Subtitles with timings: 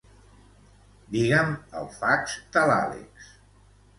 [1.15, 1.51] Digue'm
[1.81, 3.31] el fax de l'Àlex.